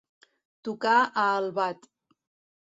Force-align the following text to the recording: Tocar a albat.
Tocar 0.67 0.95
a 1.03 1.27
albat. 1.35 1.87